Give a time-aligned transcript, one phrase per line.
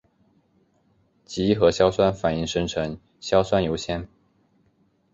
[1.25, 4.07] 极易和硝酸反应生成硝酸铀酰。